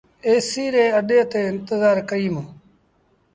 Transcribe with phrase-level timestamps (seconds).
[0.27, 2.35] ايسيٚ ري اَڏي تي انتزآر ڪيٚم۔